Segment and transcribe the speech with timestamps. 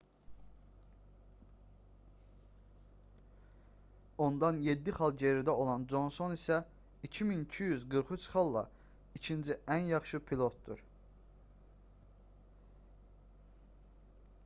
[4.27, 6.57] ondan 7 xal geridə olan conson isə
[7.07, 8.63] 2243 xalla
[9.21, 10.81] ikinci ən yaxşı pilotdur